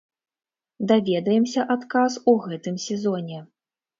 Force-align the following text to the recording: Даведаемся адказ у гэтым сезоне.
Даведаемся 0.91 1.65
адказ 1.75 2.17
у 2.33 2.35
гэтым 2.45 2.75
сезоне. 2.87 3.39